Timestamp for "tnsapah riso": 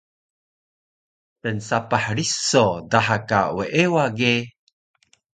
1.41-2.65